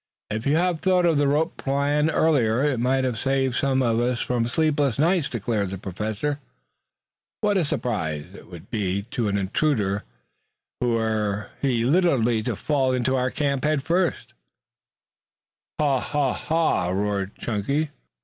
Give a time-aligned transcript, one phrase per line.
[0.31, 3.99] "If you had thought of the rope plan earlier, it might have saved some of
[3.99, 6.39] us from sleepless nights," declared the Professor.
[7.41, 10.03] "What a surprise it would be to an intruder
[10.81, 14.33] were he literally to fall into our camp headfirst."
[15.79, 17.91] "Haw, haw, haw!" roared Chunky.